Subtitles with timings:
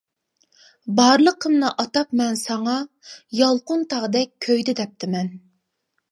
[0.99, 2.73] بارلىقىمنى ئاتاپ مەن ساڭا،
[3.41, 5.31] يالقۇنتاغدەك كۆيدى دەپتىمەن.